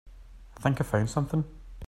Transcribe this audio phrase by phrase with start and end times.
[0.57, 1.43] I think I found something.